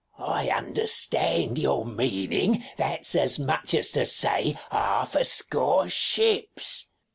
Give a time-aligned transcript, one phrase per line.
[0.17, 0.49] First W.
[0.51, 6.89] I understand your meaning, that's as much as to say, half a score ships.